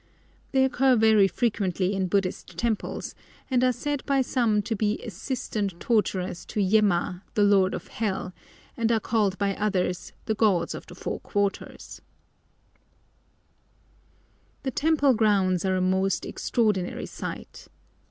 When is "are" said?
3.63-3.71, 8.91-8.99, 15.65-15.75